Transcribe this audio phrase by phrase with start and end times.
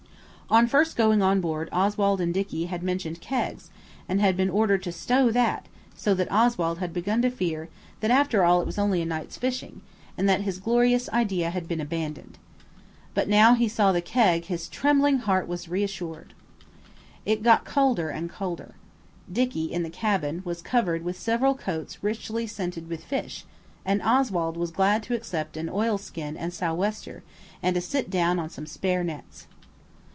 [0.53, 3.69] On first going on board Oswald and Dicky had mentioned kegs,
[4.09, 7.69] and had been ordered to "Stow that!" so that Oswald had begun to fear
[8.01, 9.79] that after all it was only a night's fishing,
[10.17, 12.37] and that his glorious idea had been abandoned.
[13.13, 16.33] But now he saw the keg his trembling heart was reassured.
[17.25, 18.75] It got colder and colder.
[19.31, 23.45] Dicky, in the cabin, was covered with several coats richly scented with fish,
[23.85, 27.23] and Oswald was glad to accept an oilskin and sou' wester,
[27.63, 29.47] and to sit down on some spare nets.